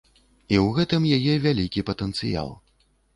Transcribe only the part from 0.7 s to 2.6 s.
гэтым яе вялікі патэнцыял.